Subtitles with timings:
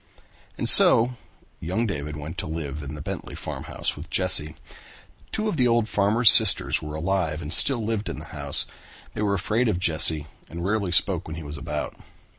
[0.57, 1.11] And so
[1.59, 4.55] young David went to live in the Bentley farmhouse with Jesse.
[5.31, 8.65] Two of the old farmer's sisters were alive and still lived in the house.
[9.13, 11.93] They were afraid of Jesse and rarely spoke when he was about.